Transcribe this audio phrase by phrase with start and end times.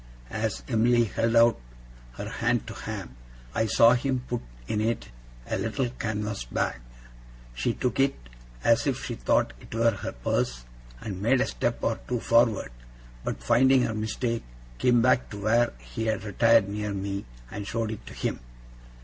[0.31, 1.59] As Em'ly held out
[2.13, 3.15] her hand to Ham,
[3.53, 5.09] I saw him put in it
[5.45, 6.81] a little canvas bag.
[7.53, 8.15] She took it,
[8.63, 10.65] as if she thought it were her purse,
[11.01, 12.71] and made a step or two forward;
[13.23, 14.41] but finding her mistake,
[14.79, 18.39] came back to where he had retired near me, and showed it to him.